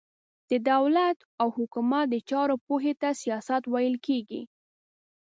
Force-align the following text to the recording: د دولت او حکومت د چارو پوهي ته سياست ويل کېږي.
د 0.49 0.51
دولت 0.71 1.17
او 1.41 1.47
حکومت 1.57 2.05
د 2.09 2.15
چارو 2.29 2.55
پوهي 2.65 2.93
ته 3.01 3.09
سياست 3.21 3.63
ويل 3.73 3.95
کېږي. 4.07 4.41